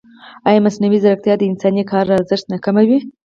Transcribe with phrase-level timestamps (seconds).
[0.47, 2.99] ایا مصنوعي ځیرکتیا د انساني کار ارزښت نه کموي؟